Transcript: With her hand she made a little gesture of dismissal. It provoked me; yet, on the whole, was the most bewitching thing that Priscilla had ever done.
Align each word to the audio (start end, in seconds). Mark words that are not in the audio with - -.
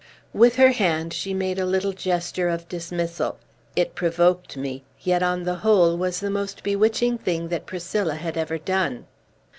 With 0.33 0.55
her 0.55 0.71
hand 0.71 1.13
she 1.13 1.31
made 1.31 1.59
a 1.59 1.65
little 1.67 1.93
gesture 1.93 2.49
of 2.49 2.67
dismissal. 2.67 3.37
It 3.75 3.93
provoked 3.93 4.57
me; 4.57 4.81
yet, 5.01 5.21
on 5.21 5.43
the 5.43 5.57
whole, 5.57 5.95
was 5.95 6.21
the 6.21 6.31
most 6.31 6.63
bewitching 6.63 7.19
thing 7.19 7.49
that 7.49 7.67
Priscilla 7.67 8.15
had 8.15 8.35
ever 8.35 8.57
done. 8.57 9.05